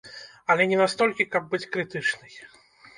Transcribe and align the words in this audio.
Але 0.53 0.67
не 0.71 0.79
настолькі, 0.83 1.29
каб 1.37 1.43
быць 1.55 1.63
крытычнай. 1.77 2.33